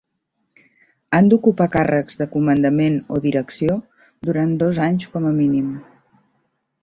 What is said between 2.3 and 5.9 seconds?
comandament o direcció durant dos anys com a mínim.